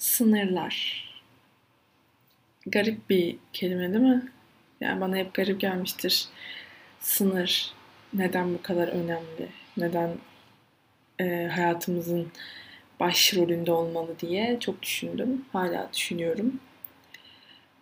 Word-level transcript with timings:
Sınırlar. 0.00 1.04
Garip 2.66 3.10
bir 3.10 3.36
kelime 3.52 3.92
değil 3.92 4.04
mi? 4.04 4.32
Yani 4.80 5.00
bana 5.00 5.16
hep 5.16 5.34
garip 5.34 5.60
gelmiştir. 5.60 6.28
Sınır 7.00 7.74
neden 8.12 8.54
bu 8.54 8.62
kadar 8.62 8.88
önemli? 8.88 9.48
Neden 9.76 10.10
e, 11.20 11.46
hayatımızın 11.46 12.32
başrolünde 13.00 13.72
olmalı 13.72 14.18
diye 14.20 14.60
çok 14.60 14.82
düşündüm. 14.82 15.44
Hala 15.52 15.88
düşünüyorum. 15.92 16.60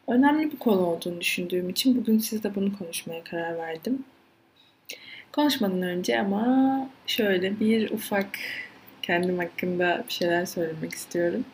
Önemli 0.09 0.53
bir 0.53 0.59
konu 0.59 0.87
olduğunu 0.87 1.21
düşündüğüm 1.21 1.69
için 1.69 1.97
bugün 1.97 2.19
sizle 2.19 2.55
bunu 2.55 2.79
konuşmaya 2.79 3.25
karar 3.25 3.59
verdim. 3.59 4.05
Konuşmadan 5.33 5.83
önce 5.83 6.21
ama 6.21 6.91
şöyle 7.07 7.61
bir 7.61 7.91
ufak 7.91 8.39
kendim 9.03 9.39
hakkında 9.39 10.05
bir 10.09 10.13
şeyler 10.13 10.47
söylemek 10.47 10.93
istiyorum. 10.93 11.45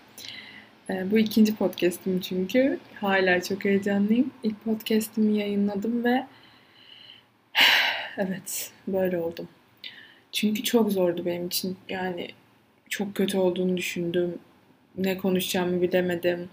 Ee, 0.91 1.11
bu 1.11 1.19
ikinci 1.19 1.57
podcast'im 1.57 2.21
çünkü. 2.21 2.79
Hala 3.01 3.43
çok 3.43 3.65
heyecanlıyım. 3.65 4.31
İlk 4.43 4.65
podcast'imi 4.65 5.39
yayınladım 5.39 6.05
ve 6.05 6.27
evet 8.17 8.71
böyle 8.89 9.19
oldum. 9.19 9.49
Çünkü 10.33 10.63
çok 10.63 10.93
zordu 10.93 11.27
benim 11.27 11.47
için. 11.47 11.77
Yani 11.89 12.29
çok 12.89 13.15
kötü 13.15 13.39
olduğunu 13.39 13.77
düşündüm. 13.77 14.39
Ne 14.99 15.19
konuşacağımı 15.19 15.83
bilemedim. 15.83 16.49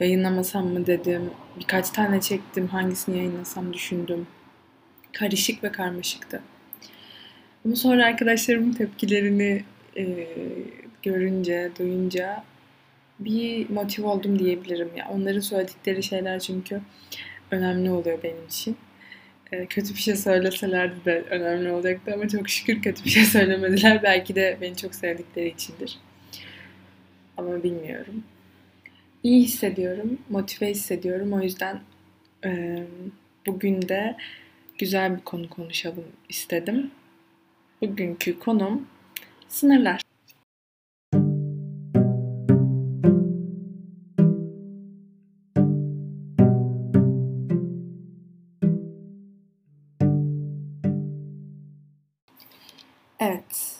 Yayınlamasam 0.00 0.66
mı 0.66 0.86
dedim. 0.86 1.30
Birkaç 1.60 1.90
tane 1.90 2.20
çektim. 2.20 2.66
Hangisini 2.68 3.16
yayınlasam 3.16 3.72
düşündüm. 3.72 4.26
Karışık 5.12 5.64
ve 5.64 5.72
karmaşıktı. 5.72 6.42
Ama 7.64 7.76
sonra 7.76 8.06
arkadaşlarımın 8.06 8.72
tepkilerini 8.72 9.64
e, 9.96 10.26
görünce, 11.02 11.70
duyunca 11.78 12.44
bir 13.20 13.70
motiv 13.70 14.04
oldum 14.04 14.38
diyebilirim. 14.38 14.90
Ya 14.96 15.08
onların 15.10 15.40
söyledikleri 15.40 16.02
şeyler 16.02 16.40
çünkü 16.40 16.80
önemli 17.50 17.90
oluyor 17.90 18.22
benim 18.22 18.46
için. 18.46 18.76
E, 19.52 19.66
kötü 19.66 19.94
bir 19.94 19.98
şey 19.98 20.16
söyleselerdi 20.16 21.04
de 21.04 21.24
önemli 21.30 21.72
olacaktı 21.72 22.14
ama 22.14 22.28
çok 22.28 22.48
şükür 22.48 22.82
kötü 22.82 23.04
bir 23.04 23.10
şey 23.10 23.24
söylemediler. 23.24 24.02
Belki 24.02 24.34
de 24.34 24.58
beni 24.60 24.76
çok 24.76 24.94
sevdikleri 24.94 25.48
içindir. 25.48 25.98
Ama 27.36 27.62
bilmiyorum. 27.62 28.24
İyi 29.22 29.42
hissediyorum, 29.42 30.18
motive 30.28 30.70
hissediyorum. 30.70 31.32
O 31.32 31.40
yüzden 31.40 31.80
e, 32.44 32.82
bugün 33.46 33.88
de 33.88 34.16
güzel 34.78 35.16
bir 35.16 35.24
konu 35.24 35.50
konuşalım 35.50 36.04
istedim. 36.28 36.90
Bugünkü 37.82 38.38
konum 38.38 38.86
sınırlar. 39.48 40.07
Evet, 53.20 53.76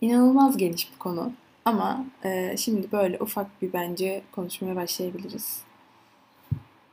inanılmaz 0.00 0.56
geniş 0.56 0.92
bir 0.92 0.98
konu 0.98 1.32
ama 1.64 2.06
e, 2.24 2.56
şimdi 2.56 2.92
böyle 2.92 3.18
ufak 3.20 3.62
bir 3.62 3.72
bence 3.72 4.22
konuşmaya 4.32 4.76
başlayabiliriz. 4.76 5.62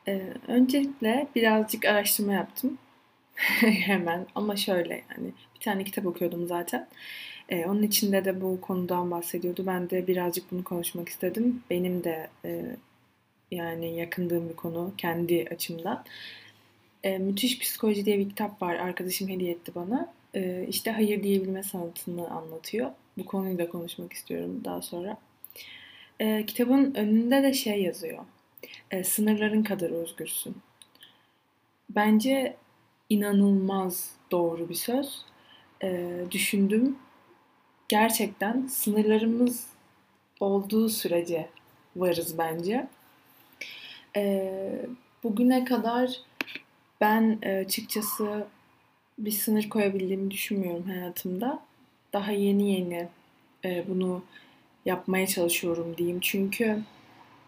E, 0.07 0.33
öncelikle 0.47 1.27
birazcık 1.35 1.85
araştırma 1.85 2.33
yaptım. 2.33 2.77
Hemen 3.61 4.27
ama 4.35 4.55
şöyle 4.55 4.93
yani 4.93 5.31
bir 5.55 5.59
tane 5.59 5.83
kitap 5.83 6.05
okuyordum 6.05 6.47
zaten. 6.47 6.87
Ee, 7.49 7.65
onun 7.65 7.83
içinde 7.83 8.25
de 8.25 8.41
bu 8.41 8.61
konudan 8.61 9.11
bahsediyordu. 9.11 9.65
Ben 9.67 9.89
de 9.89 10.07
birazcık 10.07 10.51
bunu 10.51 10.63
konuşmak 10.63 11.09
istedim. 11.09 11.63
Benim 11.69 12.03
de 12.03 12.29
e, 12.45 12.77
yani 13.51 13.95
yakındığım 13.95 14.49
bir 14.49 14.55
konu 14.55 14.93
kendi 14.97 15.47
açımdan. 15.51 16.05
E, 17.03 17.17
Müthiş 17.17 17.59
Psikoloji 17.59 18.05
diye 18.05 18.19
bir 18.19 18.29
kitap 18.29 18.61
var. 18.61 18.75
Arkadaşım 18.75 19.29
hediye 19.29 19.51
etti 19.51 19.71
bana. 19.75 20.13
E, 20.35 20.65
işte 20.69 20.91
hayır 20.91 21.23
diyebilme 21.23 21.63
sanatını 21.63 22.29
anlatıyor. 22.29 22.91
Bu 23.17 23.25
konuyu 23.25 23.57
da 23.57 23.69
konuşmak 23.69 24.13
istiyorum 24.13 24.61
daha 24.65 24.81
sonra. 24.81 25.17
E, 26.19 26.45
kitabın 26.45 26.93
önünde 26.95 27.43
de 27.43 27.53
şey 27.53 27.83
yazıyor. 27.83 28.25
E, 28.91 29.03
sınırların 29.03 29.63
kadar 29.63 29.89
özgürsün. 29.89 30.57
Bence 31.89 32.55
inanılmaz 33.09 34.11
doğru 34.31 34.69
bir 34.69 34.75
söz. 34.75 35.25
E, 35.83 36.09
düşündüm. 36.31 36.97
Gerçekten 37.89 38.67
sınırlarımız 38.67 39.67
olduğu 40.39 40.89
sürece 40.89 41.49
varız 41.95 42.37
bence. 42.37 42.87
Bugüne 45.23 45.65
kadar 45.65 46.11
ben 47.01 47.39
e, 47.41 47.57
açıkçası 47.57 48.47
bir 49.25 49.31
sınır 49.31 49.69
koyabildiğimi 49.69 50.31
düşünmüyorum 50.31 50.83
hayatımda. 50.83 51.59
Daha 52.13 52.31
yeni 52.31 52.71
yeni 52.71 53.07
e, 53.65 53.85
bunu 53.89 54.23
yapmaya 54.85 55.27
çalışıyorum 55.27 55.97
diyeyim. 55.97 56.19
Çünkü 56.19 56.81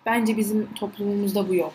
bence 0.06 0.38
bizim 0.38 0.74
toplumumuzda 0.74 1.50
bu 1.50 1.56
yok. 1.56 1.74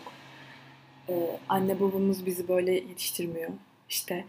Ee, 1.09 1.39
anne 1.49 1.79
babamız 1.79 2.25
bizi 2.25 2.47
böyle 2.47 2.73
yetiştirmiyor. 2.73 3.49
İşte 3.89 4.25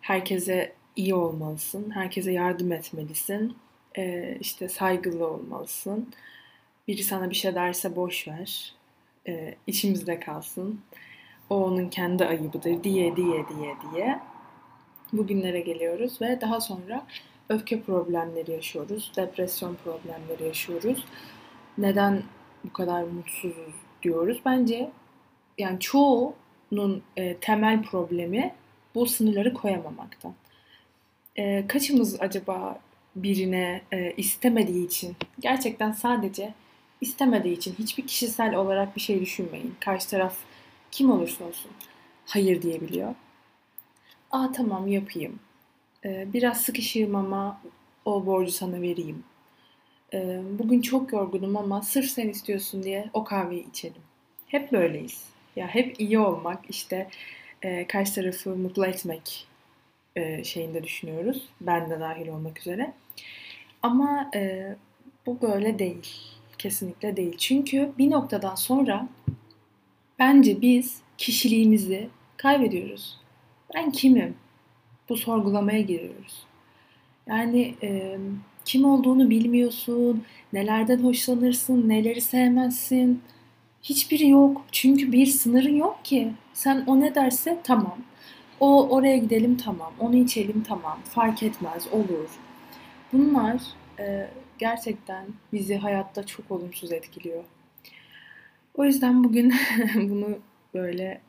herkese 0.00 0.72
iyi 0.96 1.14
olmalısın, 1.14 1.90
herkese 1.90 2.32
yardım 2.32 2.72
etmelisin, 2.72 3.56
e, 3.98 4.36
işte 4.40 4.68
saygılı 4.68 5.26
olmalısın. 5.26 6.08
Biri 6.88 7.02
sana 7.04 7.30
bir 7.30 7.34
şey 7.34 7.54
derse 7.54 7.96
boş 7.96 8.28
ver, 8.28 8.74
e, 9.28 9.54
içimizde 9.66 10.20
kalsın. 10.20 10.80
O 11.50 11.64
onun 11.64 11.88
kendi 11.88 12.24
ayıbıdır 12.24 12.84
diye 12.84 13.16
diye 13.16 13.48
diye 13.48 13.74
diye. 13.92 14.20
Bugünlere 15.12 15.60
geliyoruz 15.60 16.20
ve 16.20 16.40
daha 16.40 16.60
sonra 16.60 17.06
öfke 17.48 17.80
problemleri 17.82 18.50
yaşıyoruz, 18.50 19.12
depresyon 19.16 19.76
problemleri 19.84 20.44
yaşıyoruz. 20.44 21.04
Neden 21.78 22.22
bu 22.64 22.72
kadar 22.72 23.02
mutsuzuz 23.02 23.74
diyoruz? 24.02 24.40
Bence 24.44 24.90
yani 25.58 25.80
çoğunun 25.80 27.02
e, 27.16 27.36
temel 27.36 27.82
problemi 27.82 28.54
bu 28.94 29.06
sınırları 29.06 29.54
koyamamaktan. 29.54 30.34
E, 31.36 31.66
kaçımız 31.66 32.20
acaba 32.20 32.78
birine 33.16 33.82
e, 33.92 34.12
istemediği 34.16 34.86
için, 34.86 35.16
gerçekten 35.40 35.92
sadece 35.92 36.54
istemediği 37.00 37.52
için 37.52 37.74
hiçbir 37.78 38.06
kişisel 38.06 38.54
olarak 38.54 38.96
bir 38.96 39.00
şey 39.00 39.20
düşünmeyin. 39.20 39.74
Karşı 39.80 40.10
taraf 40.10 40.36
kim 40.90 41.10
olursa 41.10 41.44
olsun 41.44 41.70
hayır 42.26 42.62
diyebiliyor. 42.62 43.14
Aa 44.30 44.52
tamam 44.52 44.88
yapayım. 44.88 45.38
E, 46.04 46.32
biraz 46.32 46.60
sıkışayım 46.60 47.14
ama 47.14 47.60
o 48.04 48.26
borcu 48.26 48.52
sana 48.52 48.82
vereyim. 48.82 49.24
E, 50.14 50.40
bugün 50.58 50.80
çok 50.80 51.12
yorgunum 51.12 51.56
ama 51.56 51.82
sırf 51.82 52.10
sen 52.10 52.28
istiyorsun 52.28 52.82
diye 52.82 53.10
o 53.12 53.24
kahveyi 53.24 53.70
içelim. 53.70 54.02
Hep 54.46 54.72
böyleyiz. 54.72 55.24
Ya 55.56 55.66
hep 55.66 56.00
iyi 56.00 56.18
olmak, 56.18 56.70
işte 56.70 57.08
e, 57.62 57.86
karşı 57.86 58.14
tarafı 58.14 58.56
mutlu 58.56 58.86
etmek 58.86 59.46
e, 60.16 60.44
şeyinde 60.44 60.84
düşünüyoruz. 60.84 61.48
Ben 61.60 61.90
de 61.90 62.00
dahil 62.00 62.28
olmak 62.28 62.58
üzere. 62.60 62.92
Ama 63.82 64.30
e, 64.34 64.74
bu 65.26 65.40
böyle 65.42 65.78
değil. 65.78 66.08
Kesinlikle 66.58 67.16
değil. 67.16 67.36
Çünkü 67.38 67.92
bir 67.98 68.10
noktadan 68.10 68.54
sonra 68.54 69.08
bence 70.18 70.60
biz 70.60 71.00
kişiliğimizi 71.18 72.08
kaybediyoruz. 72.36 73.20
Ben 73.74 73.90
kimim? 73.90 74.34
Bu 75.08 75.16
sorgulamaya 75.16 75.80
giriyoruz. 75.80 76.46
Yani 77.26 77.74
e, 77.82 78.18
kim 78.64 78.84
olduğunu 78.84 79.30
bilmiyorsun, 79.30 80.24
nelerden 80.52 80.98
hoşlanırsın, 80.98 81.88
neleri 81.88 82.20
sevmezsin. 82.20 83.22
Hiçbiri 83.82 84.28
yok. 84.28 84.64
Çünkü 84.72 85.12
bir 85.12 85.26
sınırın 85.26 85.76
yok 85.76 86.04
ki. 86.04 86.32
Sen 86.54 86.84
o 86.86 87.00
ne 87.00 87.14
derse 87.14 87.58
tamam. 87.64 87.98
O 88.60 88.88
oraya 88.88 89.16
gidelim 89.16 89.56
tamam. 89.56 89.92
Onu 90.00 90.16
içelim 90.16 90.62
tamam. 90.68 90.98
Fark 91.04 91.42
etmez 91.42 91.88
olur. 91.92 92.28
Bunlar 93.12 93.62
e, 93.98 94.30
gerçekten 94.58 95.24
bizi 95.52 95.76
hayatta 95.76 96.26
çok 96.26 96.50
olumsuz 96.50 96.92
etkiliyor. 96.92 97.44
O 98.74 98.84
yüzden 98.84 99.24
bugün 99.24 99.54
bunu 99.94 100.38
böyle 100.74 101.20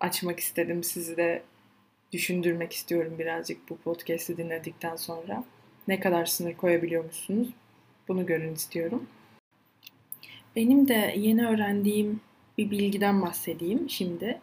açmak 0.00 0.40
istedim. 0.40 0.84
Sizi 0.84 1.16
de 1.16 1.42
düşündürmek 2.14 2.72
istiyorum 2.72 3.14
birazcık 3.18 3.70
bu 3.70 3.76
podcast'i 3.76 4.36
dinledikten 4.36 4.96
sonra. 4.96 5.44
Ne 5.88 6.00
kadar 6.00 6.26
sınır 6.26 6.54
koyabiliyor 6.54 7.04
musunuz? 7.04 7.48
Bunu 8.08 8.26
görün 8.26 8.54
istiyorum. 8.54 9.06
Benim 10.56 10.88
de 10.88 11.14
yeni 11.16 11.46
öğrendiğim 11.46 12.20
bir 12.58 12.70
bilgiden 12.70 13.22
bahsedeyim 13.22 13.90
şimdi. 13.90 14.40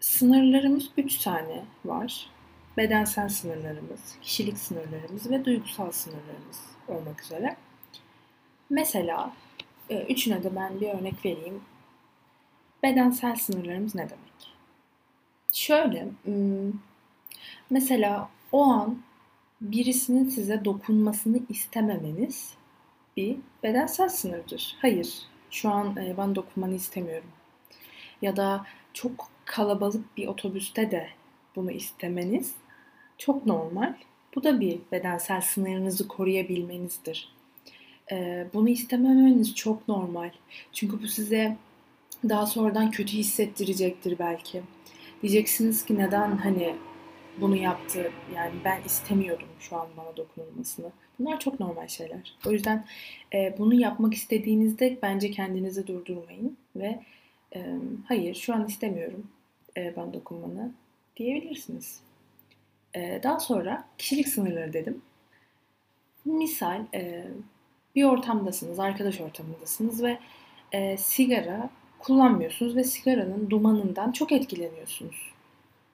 Sınırlarımız 0.00 0.90
üç 0.96 1.18
tane 1.18 1.64
var. 1.84 2.30
Bedensel 2.76 3.28
sınırlarımız, 3.28 4.18
kişilik 4.22 4.58
sınırlarımız 4.58 5.30
ve 5.30 5.44
duygusal 5.44 5.92
sınırlarımız 5.92 6.60
olmak 6.88 7.22
üzere. 7.22 7.56
Mesela 8.70 9.32
e, 9.90 10.02
üçüne 10.02 10.44
de 10.44 10.56
ben 10.56 10.80
bir 10.80 10.88
örnek 10.88 11.24
vereyim. 11.24 11.60
Bedensel 12.82 13.36
sınırlarımız 13.36 13.94
ne 13.94 14.10
demek? 14.10 14.53
Şöyle, 15.54 16.08
mesela 17.70 18.28
o 18.52 18.62
an 18.62 19.02
birisinin 19.60 20.28
size 20.28 20.64
dokunmasını 20.64 21.40
istememeniz 21.48 22.54
bir 23.16 23.36
bedensel 23.62 24.08
sınırdır. 24.08 24.76
Hayır, 24.80 25.18
şu 25.50 25.70
an 25.70 25.96
bana 26.16 26.34
dokunmanı 26.34 26.74
istemiyorum. 26.74 27.28
Ya 28.22 28.36
da 28.36 28.66
çok 28.92 29.28
kalabalık 29.44 30.16
bir 30.16 30.26
otobüste 30.26 30.90
de 30.90 31.08
bunu 31.56 31.70
istemeniz 31.70 32.54
çok 33.18 33.46
normal. 33.46 33.94
Bu 34.34 34.44
da 34.44 34.60
bir 34.60 34.80
bedensel 34.92 35.40
sınırınızı 35.40 36.08
koruyabilmenizdir. 36.08 37.34
Bunu 38.54 38.68
istememeniz 38.68 39.54
çok 39.54 39.88
normal. 39.88 40.30
Çünkü 40.72 41.02
bu 41.02 41.06
size 41.08 41.56
daha 42.28 42.46
sonradan 42.46 42.90
kötü 42.90 43.12
hissettirecektir 43.12 44.18
belki. 44.18 44.62
Diyeceksiniz 45.24 45.84
ki 45.84 45.98
neden 45.98 46.36
hani 46.36 46.76
bunu 47.40 47.56
yaptı. 47.56 48.12
Yani 48.34 48.52
ben 48.64 48.82
istemiyordum 48.86 49.48
şu 49.60 49.76
an 49.76 49.88
bana 49.96 50.16
dokunulmasını. 50.16 50.86
Bunlar 51.18 51.40
çok 51.40 51.60
normal 51.60 51.88
şeyler. 51.88 52.36
O 52.46 52.50
yüzden 52.50 52.84
e, 53.34 53.54
bunu 53.58 53.74
yapmak 53.74 54.14
istediğinizde 54.14 54.98
bence 55.02 55.30
kendinizi 55.30 55.86
durdurmayın 55.86 56.56
ve 56.76 57.00
e, 57.54 57.78
hayır 58.08 58.34
şu 58.34 58.54
an 58.54 58.66
istemiyorum 58.66 59.26
e, 59.76 59.96
bana 59.96 60.12
dokunmanı 60.12 60.72
diyebilirsiniz. 61.16 62.00
E, 62.94 63.20
daha 63.22 63.40
sonra 63.40 63.84
kişilik 63.98 64.28
sınırları 64.28 64.72
dedim. 64.72 65.02
Misal 66.24 66.84
e, 66.94 67.24
bir 67.94 68.04
ortamdasınız, 68.04 68.78
arkadaş 68.78 69.20
ortamındasınız 69.20 70.02
ve 70.02 70.18
e, 70.72 70.96
sigara 70.96 71.70
kullanmıyorsunuz 72.04 72.76
ve 72.76 72.84
sigaranın 72.84 73.50
dumanından 73.50 74.12
çok 74.12 74.32
etkileniyorsunuz 74.32 75.32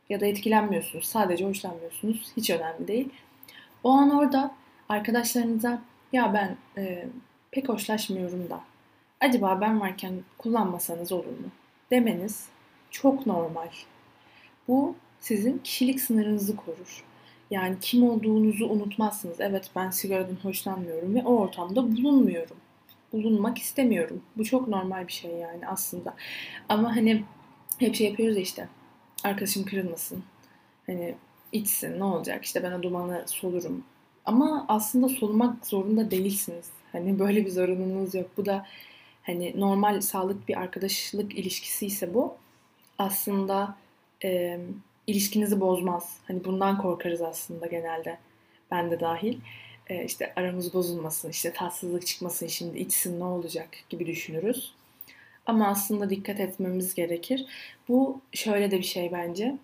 ya 0.09 0.21
da 0.21 0.27
etkilenmiyorsunuz. 0.27 1.05
Sadece 1.05 1.45
hoşlanmıyorsunuz. 1.45 2.33
Hiç 2.37 2.51
önemli 2.51 2.89
değil. 2.89 3.09
O 3.85 3.91
an 3.91 4.11
orada 4.11 4.55
arkadaşlarınıza 4.89 5.83
ya 6.13 6.35
ben 6.35 6.57
e, 6.83 7.09
pek 7.51 7.69
hoşlaşmıyorum 7.69 8.51
da 8.51 8.61
acaba 9.21 9.61
ben 9.61 9.81
varken 9.81 10.13
kullanmasanız 10.39 11.13
olur 11.13 11.25
mu? 11.25 11.49
Demeniz 11.91 12.49
çok 12.91 13.27
normal. 13.27 13.69
Bu 14.69 14.95
sizin 15.21 15.59
kişilik 15.59 16.01
sınırınızı 16.01 16.57
korur. 16.57 17.05
Yani 17.51 17.77
kim 17.81 18.11
olduğunuzu 18.11 18.69
unutmazsınız. 18.69 19.41
Evet 19.41 19.71
ben 19.77 19.91
sigaradan 19.91 20.37
hoşlanmıyorum 20.43 21.15
ve 21.15 21.23
o 21.25 21.37
ortamda 21.37 21.97
bulunmuyorum. 21.97 22.57
Bulunmak 23.13 23.59
istemiyorum. 23.59 24.23
Bu 24.37 24.45
çok 24.45 24.69
normal 24.69 25.07
bir 25.07 25.13
şey 25.13 25.31
yani 25.31 25.69
aslında. 25.69 26.15
Ama 26.69 26.97
hani 26.97 27.25
hep 27.79 27.95
şey 27.95 28.07
yapıyoruz 28.07 28.37
ya 28.37 28.43
işte 28.43 28.69
arkadaşım 29.25 29.65
kırılmasın. 29.65 30.25
Hani 30.87 31.15
içsin 31.53 31.99
ne 31.99 32.05
olacak 32.05 32.45
işte 32.45 32.63
ben 32.63 32.73
o 32.73 32.83
dumanı 32.83 33.25
solurum. 33.27 33.85
Ama 34.25 34.65
aslında 34.69 35.09
solumak 35.09 35.67
zorunda 35.67 36.11
değilsiniz. 36.11 36.71
Hani 36.93 37.19
böyle 37.19 37.47
bir 37.47 37.51
zorunluluğunuz 37.51 38.15
yok. 38.15 38.31
Bu 38.37 38.47
da 38.47 38.67
hani 39.23 39.61
normal 39.61 40.01
sağlık 40.01 40.49
bir 40.49 40.61
arkadaşlık 40.61 41.39
ilişkisi 41.39 41.87
ise 41.87 42.15
bu 42.15 42.35
aslında 42.99 43.77
e, 44.25 44.61
ilişkinizi 45.07 45.61
bozmaz. 45.61 46.19
Hani 46.27 46.45
bundan 46.45 46.79
korkarız 46.79 47.23
aslında 47.23 47.67
genelde. 47.67 48.19
Ben 48.71 48.91
de 48.91 49.01
dahil. 49.01 49.39
E, 49.91 50.05
işte 50.05 50.33
aramız 50.37 50.75
bozulmasın, 50.75 51.31
işte 51.31 51.53
tatsızlık 51.53 52.07
çıkmasın, 52.07 52.47
şimdi 52.47 52.79
içsin 52.79 53.21
ne 53.21 53.25
olacak 53.25 53.69
gibi 53.89 54.07
düşünürüz. 54.07 54.75
Ama 55.47 55.69
aslında 55.69 56.11
dikkat 56.11 56.41
etmemiz 56.41 56.95
gerekir. 56.95 57.47
Bu 57.89 58.21
şöyle 58.33 58.71
de 58.71 58.79
bir 58.79 58.83
şey 58.85 59.13
bence. 59.13 59.57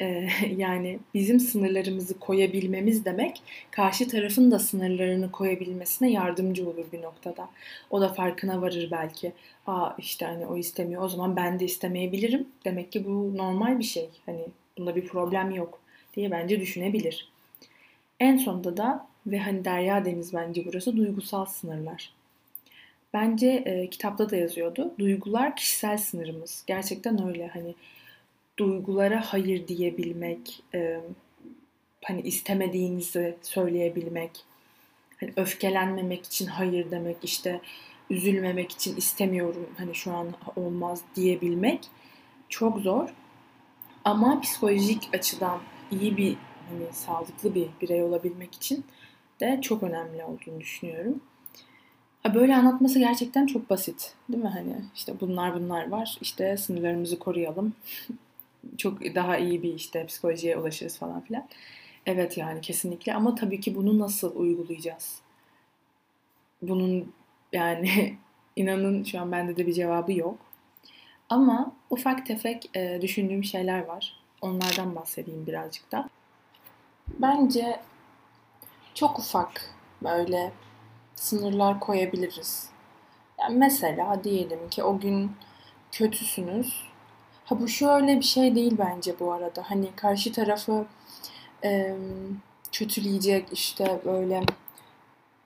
Ee, 0.00 0.28
yani 0.56 0.98
bizim 1.14 1.40
sınırlarımızı 1.40 2.18
koyabilmemiz 2.18 3.04
demek 3.04 3.42
karşı 3.70 4.08
tarafın 4.08 4.50
da 4.50 4.58
sınırlarını 4.58 5.32
koyabilmesine 5.32 6.10
yardımcı 6.10 6.68
olur 6.68 6.84
bir 6.92 7.02
noktada. 7.02 7.48
O 7.90 8.00
da 8.00 8.08
farkına 8.08 8.62
varır 8.62 8.88
belki. 8.90 9.32
Aa 9.66 9.90
işte 9.98 10.26
hani 10.26 10.46
o 10.46 10.56
istemiyor 10.56 11.02
o 11.02 11.08
zaman 11.08 11.36
ben 11.36 11.60
de 11.60 11.64
istemeyebilirim. 11.64 12.48
Demek 12.64 12.92
ki 12.92 13.06
bu 13.06 13.36
normal 13.36 13.78
bir 13.78 13.84
şey. 13.84 14.08
Hani 14.26 14.40
bunda 14.78 14.96
bir 14.96 15.06
problem 15.06 15.50
yok 15.50 15.80
diye 16.16 16.30
bence 16.30 16.60
düşünebilir. 16.60 17.28
En 18.20 18.36
sonunda 18.36 18.76
da 18.76 19.09
ve 19.26 19.38
hani 19.38 19.64
derya 19.64 20.04
deniz 20.04 20.34
bence 20.34 20.64
burası 20.66 20.96
duygusal 20.96 21.44
sınırlar. 21.44 22.12
Bence 23.12 23.46
e, 23.46 23.90
kitapta 23.90 24.30
da 24.30 24.36
yazıyordu. 24.36 24.94
Duygular 24.98 25.56
kişisel 25.56 25.98
sınırımız. 25.98 26.64
Gerçekten 26.66 27.28
öyle. 27.28 27.48
Hani 27.48 27.74
duygulara 28.58 29.24
hayır 29.26 29.68
diyebilmek, 29.68 30.62
e, 30.74 31.00
hani 32.04 32.20
istemediğinizi 32.20 33.36
söyleyebilmek, 33.42 34.30
hani 35.20 35.32
öfkelenmemek 35.36 36.26
için 36.26 36.46
hayır 36.46 36.90
demek, 36.90 37.16
işte 37.22 37.60
üzülmemek 38.10 38.72
için 38.72 38.96
istemiyorum, 38.96 39.68
hani 39.78 39.94
şu 39.94 40.12
an 40.12 40.28
olmaz 40.56 41.00
diyebilmek 41.16 41.80
çok 42.48 42.78
zor. 42.78 43.08
Ama 44.04 44.40
psikolojik 44.40 45.08
açıdan 45.12 45.60
iyi 45.90 46.16
bir, 46.16 46.36
hani 46.68 46.92
sağlıklı 46.92 47.54
bir 47.54 47.68
birey 47.80 48.02
olabilmek 48.02 48.54
için 48.54 48.84
de 49.40 49.60
çok 49.62 49.82
önemli 49.82 50.24
olduğunu 50.24 50.60
düşünüyorum. 50.60 51.20
Böyle 52.34 52.56
anlatması 52.56 52.98
gerçekten 52.98 53.46
çok 53.46 53.70
basit. 53.70 54.14
Değil 54.28 54.42
mi? 54.42 54.48
Hani 54.48 54.76
işte 54.94 55.20
bunlar 55.20 55.54
bunlar 55.54 55.88
var. 55.88 56.18
İşte 56.20 56.56
sınırlarımızı 56.56 57.18
koruyalım. 57.18 57.74
çok 58.78 59.00
daha 59.00 59.36
iyi 59.38 59.62
bir 59.62 59.74
işte 59.74 60.06
psikolojiye 60.06 60.56
ulaşırız 60.56 60.98
falan 60.98 61.20
filan. 61.20 61.48
Evet 62.06 62.38
yani 62.38 62.60
kesinlikle 62.60 63.14
ama 63.14 63.34
tabii 63.34 63.60
ki 63.60 63.74
bunu 63.74 63.98
nasıl 63.98 64.36
uygulayacağız? 64.36 65.20
Bunun 66.62 67.12
yani 67.52 68.16
inanın 68.56 69.04
şu 69.04 69.20
an 69.20 69.32
bende 69.32 69.56
de 69.56 69.66
bir 69.66 69.72
cevabı 69.72 70.12
yok. 70.12 70.38
Ama 71.28 71.72
ufak 71.90 72.26
tefek 72.26 72.70
e, 72.76 72.98
düşündüğüm 73.02 73.44
şeyler 73.44 73.84
var. 73.84 74.16
Onlardan 74.40 74.94
bahsedeyim 74.96 75.46
birazcık 75.46 75.92
da. 75.92 76.08
Bence 77.08 77.80
çok 79.00 79.18
ufak 79.18 79.74
böyle 80.02 80.52
sınırlar 81.14 81.80
koyabiliriz. 81.80 82.68
Yani 83.40 83.58
mesela 83.58 84.24
diyelim 84.24 84.68
ki 84.70 84.84
o 84.84 84.98
gün 84.98 85.32
kötüsünüz. 85.92 86.82
Ha 87.44 87.60
bu 87.60 87.68
şöyle 87.68 88.16
bir 88.16 88.24
şey 88.24 88.54
değil 88.54 88.76
bence 88.78 89.20
bu 89.20 89.32
arada. 89.32 89.62
Hani 89.70 89.88
karşı 89.96 90.32
tarafı 90.32 90.86
e, 91.64 91.96
kötüleyecek 92.72 93.48
işte 93.52 94.00
böyle 94.04 94.42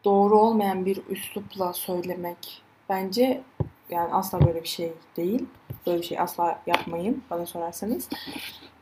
doğru 0.04 0.38
olmayan 0.38 0.86
bir 0.86 1.02
üslupla 1.08 1.72
söylemek 1.72 2.62
bence 2.88 3.42
yani 3.90 4.14
asla 4.14 4.46
böyle 4.46 4.62
bir 4.62 4.68
şey 4.68 4.92
değil. 5.16 5.46
Böyle 5.86 5.98
bir 5.98 6.06
şey 6.06 6.20
asla 6.20 6.60
yapmayın 6.66 7.22
bana 7.30 7.46
sorarsanız. 7.46 8.08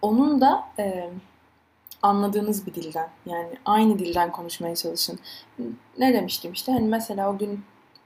Onun 0.02 0.40
da 0.40 0.68
e, 0.78 1.10
anladığınız 2.02 2.66
bir 2.66 2.74
dilden 2.74 3.08
yani 3.26 3.50
aynı 3.64 3.98
dilden 3.98 4.32
konuşmaya 4.32 4.76
çalışın. 4.76 5.18
Ne 5.98 6.14
demiştim 6.14 6.52
işte 6.52 6.72
hani 6.72 6.88
mesela 6.88 7.30
o 7.30 7.38
gün 7.38 7.64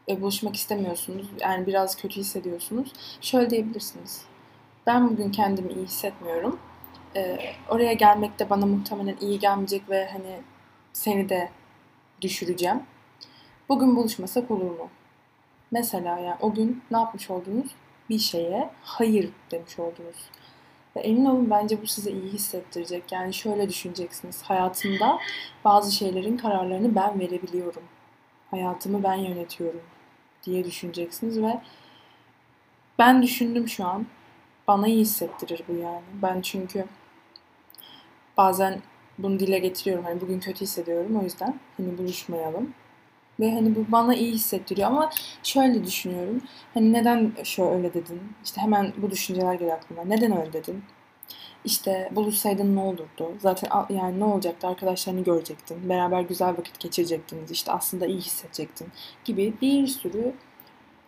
e, 0.08 0.20
buluşmak 0.20 0.56
istemiyorsunuz 0.56 1.26
yani 1.40 1.66
biraz 1.66 1.96
kötü 1.96 2.20
hissediyorsunuz. 2.20 2.92
Şöyle 3.20 3.50
diyebilirsiniz. 3.50 4.24
Ben 4.86 5.10
bugün 5.10 5.30
kendimi 5.30 5.72
iyi 5.72 5.84
hissetmiyorum. 5.84 6.58
E, 7.16 7.38
oraya 7.68 7.92
gelmek 7.92 8.38
de 8.38 8.50
bana 8.50 8.66
muhtemelen 8.66 9.16
iyi 9.20 9.38
gelmeyecek 9.38 9.90
ve 9.90 10.08
hani 10.12 10.40
seni 10.92 11.28
de 11.28 11.50
düşüreceğim. 12.20 12.82
Bugün 13.68 13.96
buluşmasak 13.96 14.50
olur 14.50 14.70
mu? 14.70 14.88
Mesela 15.70 16.18
yani 16.18 16.36
o 16.40 16.54
gün 16.54 16.82
ne 16.90 16.96
yapmış 16.98 17.30
oldunuz? 17.30 17.66
Bir 18.10 18.18
şeye 18.18 18.70
hayır 18.82 19.30
demiş 19.50 19.78
oldunuz. 19.78 20.16
Ve 20.96 21.00
emin 21.00 21.24
olun 21.24 21.50
bence 21.50 21.82
bu 21.82 21.86
size 21.86 22.10
iyi 22.10 22.32
hissettirecek. 22.32 23.12
Yani 23.12 23.34
şöyle 23.34 23.68
düşüneceksiniz. 23.68 24.42
Hayatımda 24.42 25.18
bazı 25.64 25.92
şeylerin 25.92 26.36
kararlarını 26.36 26.94
ben 26.94 27.20
verebiliyorum. 27.20 27.82
Hayatımı 28.50 29.02
ben 29.02 29.14
yönetiyorum 29.14 29.82
diye 30.44 30.64
düşüneceksiniz 30.64 31.42
ve 31.42 31.60
ben 32.98 33.22
düşündüm 33.22 33.68
şu 33.68 33.86
an. 33.86 34.06
Bana 34.68 34.88
iyi 34.88 35.00
hissettirir 35.00 35.62
bu 35.68 35.72
yani. 35.72 36.02
Ben 36.22 36.40
çünkü 36.40 36.84
bazen 38.36 38.82
bunu 39.18 39.38
dile 39.38 39.58
getiriyorum. 39.58 40.04
Hani 40.04 40.20
bugün 40.20 40.40
kötü 40.40 40.60
hissediyorum 40.60 41.16
o 41.20 41.22
yüzden 41.22 41.60
hani 41.76 41.98
buluşmayalım. 41.98 42.74
Ve 43.40 43.54
hani 43.54 43.76
bu 43.76 43.92
bana 43.92 44.14
iyi 44.14 44.32
hissettiriyor 44.32 44.88
ama 44.88 45.10
şöyle 45.42 45.84
düşünüyorum. 45.84 46.40
Hani 46.74 46.92
neden 46.92 47.32
şöyle 47.44 47.94
dedin? 47.94 48.22
İşte 48.44 48.60
hemen 48.60 48.92
bu 48.96 49.10
düşünceler 49.10 49.54
geliyor 49.54 49.76
aklıma. 49.76 50.04
Neden 50.04 50.40
öyle 50.40 50.52
dedin? 50.52 50.84
İşte 51.64 52.10
buluşsaydın 52.12 52.76
ne 52.76 52.80
olurdu? 52.80 53.32
Zaten 53.38 53.70
yani 53.90 54.20
ne 54.20 54.24
olacaktı? 54.24 54.68
Arkadaşlarını 54.68 55.24
görecektin. 55.24 55.88
Beraber 55.88 56.20
güzel 56.20 56.48
vakit 56.48 56.80
geçirecektiniz. 56.80 57.50
İşte 57.50 57.72
aslında 57.72 58.06
iyi 58.06 58.18
hissedecektin 58.18 58.88
gibi 59.24 59.54
bir 59.62 59.86
sürü 59.86 60.34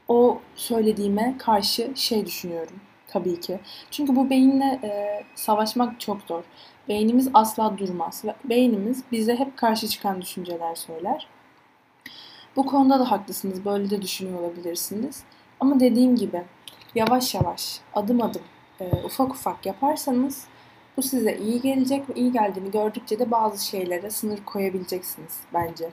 o 0.08 0.40
söylediğime 0.54 1.34
karşı 1.38 1.92
şey 1.94 2.26
düşünüyorum 2.26 2.80
tabii 3.08 3.40
ki. 3.40 3.60
Çünkü 3.90 4.16
bu 4.16 4.30
beyinle 4.30 4.80
e, 4.82 5.22
savaşmak 5.34 6.00
çok 6.00 6.22
zor. 6.22 6.42
Beynimiz 6.88 7.28
asla 7.34 7.78
durmaz 7.78 8.24
ve 8.24 8.34
beynimiz 8.44 9.04
bize 9.12 9.36
hep 9.36 9.56
karşı 9.56 9.88
çıkan 9.88 10.22
düşünceler 10.22 10.74
söyler. 10.74 11.26
Bu 12.58 12.66
konuda 12.66 13.00
da 13.00 13.10
haklısınız. 13.10 13.64
Böyle 13.64 13.90
de 13.90 14.02
düşünüyor 14.02 14.40
olabilirsiniz. 14.40 15.22
Ama 15.60 15.80
dediğim 15.80 16.16
gibi 16.16 16.42
yavaş 16.94 17.34
yavaş, 17.34 17.80
adım 17.94 18.22
adım, 18.22 18.42
e, 18.80 18.90
ufak 19.04 19.30
ufak 19.30 19.66
yaparsanız 19.66 20.46
bu 20.96 21.02
size 21.02 21.36
iyi 21.36 21.60
gelecek 21.60 22.10
ve 22.10 22.14
iyi 22.14 22.32
geldiğini 22.32 22.70
gördükçe 22.70 23.18
de 23.18 23.30
bazı 23.30 23.66
şeylere 23.66 24.10
sınır 24.10 24.44
koyabileceksiniz 24.44 25.40
bence. 25.54 25.90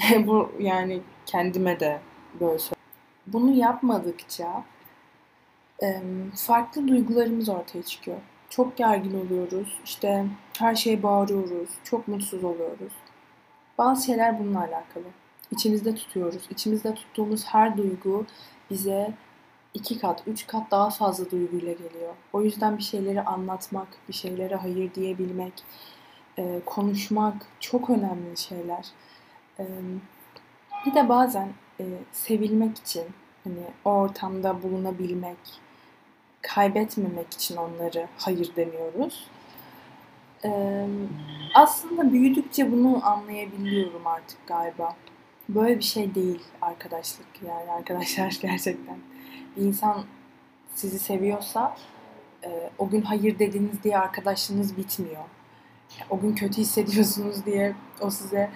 bu 0.26 0.52
yani 0.60 1.00
kendime 1.26 1.80
de 1.80 2.00
böyle 2.40 2.58
söylüyorum. 2.58 2.92
Bunu 3.26 3.50
yapmadıkça 3.50 4.64
farklı 6.34 6.88
duygularımız 6.88 7.48
ortaya 7.48 7.82
çıkıyor. 7.82 8.18
Çok 8.50 8.76
gergin 8.76 9.26
oluyoruz, 9.26 9.78
işte 9.84 10.26
her 10.58 10.74
şeye 10.74 11.02
bağırıyoruz, 11.02 11.70
çok 11.84 12.08
mutsuz 12.08 12.44
oluyoruz. 12.44 12.92
Bazı 13.78 14.06
şeyler 14.06 14.38
bununla 14.38 14.58
alakalı. 14.60 15.25
İçimizde 15.50 15.94
tutuyoruz. 15.94 16.42
İçimizde 16.50 16.94
tuttuğumuz 16.94 17.44
her 17.44 17.76
duygu 17.76 18.26
bize 18.70 19.14
iki 19.74 19.98
kat, 19.98 20.22
üç 20.26 20.46
kat 20.46 20.70
daha 20.70 20.90
fazla 20.90 21.30
duyguyla 21.30 21.72
geliyor. 21.72 22.14
O 22.32 22.42
yüzden 22.42 22.78
bir 22.78 22.82
şeyleri 22.82 23.22
anlatmak, 23.22 23.88
bir 24.08 24.14
şeylere 24.14 24.54
hayır 24.56 24.94
diyebilmek, 24.94 25.52
konuşmak 26.66 27.46
çok 27.60 27.90
önemli 27.90 28.36
şeyler. 28.36 28.86
Bir 30.86 30.94
de 30.94 31.08
bazen 31.08 31.48
sevilmek 32.12 32.78
için, 32.78 33.04
hani 33.44 33.62
o 33.84 33.90
ortamda 33.90 34.62
bulunabilmek, 34.62 35.38
kaybetmemek 36.42 37.34
için 37.34 37.56
onları 37.56 38.08
hayır 38.18 38.50
demiyoruz. 38.56 39.28
Aslında 41.54 42.12
büyüdükçe 42.12 42.72
bunu 42.72 43.06
anlayabiliyorum 43.06 44.06
artık 44.06 44.46
galiba. 44.46 44.96
Böyle 45.48 45.78
bir 45.78 45.84
şey 45.84 46.14
değil 46.14 46.42
arkadaşlık 46.62 47.26
yani 47.46 47.70
arkadaşlar 47.70 48.38
gerçekten. 48.42 48.98
Bir 49.56 49.62
insan 49.62 50.04
sizi 50.74 50.98
seviyorsa 50.98 51.76
e, 52.44 52.70
o 52.78 52.88
gün 52.88 53.02
hayır 53.02 53.38
dediniz 53.38 53.82
diye 53.84 53.98
arkadaşlığınız 53.98 54.76
bitmiyor. 54.76 55.24
O 56.10 56.20
gün 56.20 56.34
kötü 56.34 56.60
hissediyorsunuz 56.60 57.46
diye 57.46 57.74
o 58.00 58.10
size 58.10 58.50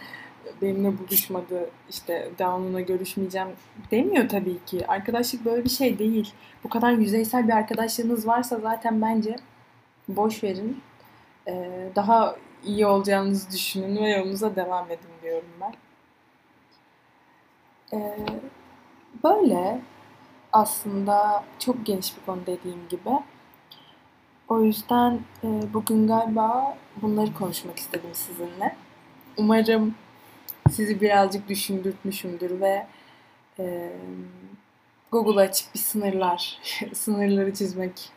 benimle 0.63 0.99
buluşmadı, 0.99 1.71
işte 1.91 2.31
devamına 2.39 2.81
görüşmeyeceğim 2.81 3.49
demiyor 3.91 4.29
tabii 4.29 4.65
ki. 4.65 4.87
Arkadaşlık 4.87 5.45
böyle 5.45 5.65
bir 5.65 5.71
şey 5.71 5.99
değil. 5.99 6.33
Bu 6.65 6.69
kadar 6.69 6.93
yüzeysel 6.93 7.49
bir 7.49 7.53
arkadaşlığınız 7.53 8.27
varsa 8.27 8.59
zaten 8.59 9.03
bence 9.03 9.37
boş 10.09 10.45
verin. 10.45 10.83
Ee, 11.49 11.89
daha 11.97 12.37
iyi 12.65 12.87
olacağınızı 12.87 13.51
düşünün 13.51 14.05
ve 14.05 14.11
yolunuza 14.11 14.57
devam 14.57 14.91
edin 14.91 15.11
diyorum 15.23 15.49
ben. 15.61 15.75
Ee, 17.93 18.17
böyle 19.25 19.81
aslında 20.53 21.45
çok 21.59 21.87
geniş 21.87 22.17
bir 22.17 22.25
konu 22.27 22.41
dediğim 22.47 22.89
gibi. 22.89 23.11
O 24.49 24.63
yüzden 24.63 25.21
e, 25.45 25.75
bugün 25.75 26.07
galiba 26.07 26.77
bunları 27.03 27.35
konuşmak 27.35 27.79
istedim 27.79 28.11
sizinle. 28.13 28.77
Umarım 29.37 29.95
sizi 30.71 31.01
birazcık 31.01 31.49
düşündürtmüşümdür 31.49 32.61
ve 32.61 32.87
e, 33.59 33.93
Google'a 35.13 35.43
açıp 35.43 35.75
bir 35.75 35.79
sınırlar, 35.79 36.59
sınırları 36.95 37.55
çizmek 37.55 38.11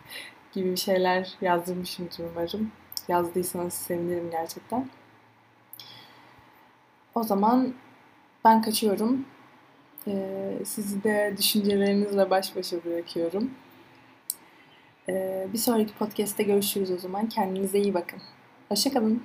gibi 0.53 0.71
bir 0.71 0.77
şeyler 0.77 1.29
yazdırmışımdır 1.41 2.23
umarım. 2.31 2.71
Yazdıysanız 3.07 3.73
sevinirim 3.73 4.31
gerçekten. 4.31 4.89
O 7.15 7.23
zaman 7.23 7.73
ben 8.45 8.61
kaçıyorum. 8.61 9.25
Ee, 10.07 10.59
sizi 10.65 11.03
de 11.03 11.33
düşüncelerinizle 11.37 12.29
baş 12.29 12.55
başa 12.55 12.77
bırakıyorum. 12.85 13.51
Ee, 15.09 15.47
bir 15.53 15.57
sonraki 15.57 15.93
podcast'te 15.93 16.43
görüşürüz 16.43 16.91
o 16.91 16.97
zaman. 16.97 17.29
Kendinize 17.29 17.79
iyi 17.79 17.93
bakın. 17.93 18.19
Hoşçakalın. 18.69 19.23